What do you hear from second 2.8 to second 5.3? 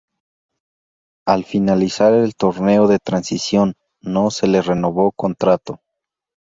de Transición, no se le renovó